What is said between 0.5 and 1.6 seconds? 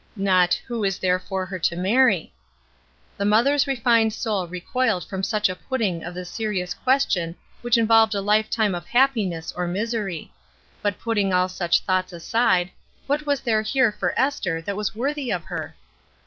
who is there for her